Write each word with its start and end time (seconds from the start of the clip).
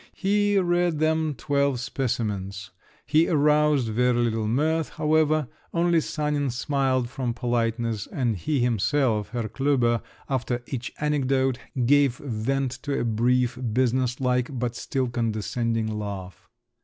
He 0.15 0.57
read 0.57 0.97
them 0.97 1.35
twelve 1.35 1.79
specimens; 1.79 2.71
he 3.05 3.27
aroused 3.27 3.89
very 3.89 4.17
little 4.17 4.47
mirth, 4.47 4.89
however; 4.89 5.47
only 5.75 6.01
Sanin 6.01 6.49
smiled, 6.49 7.07
from 7.07 7.35
politeness, 7.35 8.07
and 8.07 8.35
he 8.35 8.61
himself, 8.61 9.29
Herr 9.29 9.47
Klüber, 9.47 10.01
after 10.27 10.63
each 10.65 10.91
anecdote, 10.99 11.59
gave 11.85 12.15
vent 12.17 12.71
to 12.81 12.99
a 12.99 13.03
brief, 13.05 13.59
business 13.73 14.19
like, 14.19 14.57
but 14.57 14.75
still 14.75 15.07
condescending 15.07 15.85
laugh. 15.85 16.49